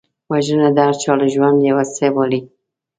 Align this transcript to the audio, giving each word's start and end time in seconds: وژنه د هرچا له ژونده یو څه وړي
وژنه 0.31 0.67
د 0.75 0.77
هرچا 0.87 1.11
له 1.19 1.25
ژونده 1.33 1.63
یو 1.69 1.79
څه 1.95 2.05
وړي 2.15 2.41